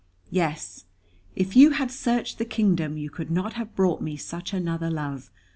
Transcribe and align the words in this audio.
"Yes, 0.31 0.85
if 1.35 1.55
you 1.55 1.69
had 1.77 1.91
searched 1.91 2.39
the 2.39 2.43
kingdom, 2.45 2.97
you 2.97 3.11
could 3.11 3.29
not 3.29 3.53
have 3.53 3.75
brought 3.75 4.01
me 4.01 4.17
such 4.17 4.51
another 4.51 4.89
love. 4.89 5.29